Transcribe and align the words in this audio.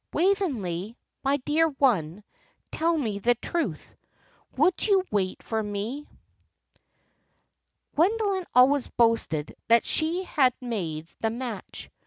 "Waveney, 0.13 0.97
my 1.23 1.37
dear 1.45 1.67
one, 1.67 2.23
tell 2.71 2.97
me 2.97 3.19
the 3.19 3.35
truth. 3.35 3.93
Would 4.57 4.87
you 4.87 5.03
wait 5.11 5.43
for 5.43 5.61
me?" 5.61 6.07
Gwendoline 7.95 8.45
always 8.55 8.87
boasted 8.87 9.55
that 9.67 9.85
she 9.85 10.23
had 10.23 10.55
made 10.59 11.07
the 11.19 11.29
match. 11.29 11.91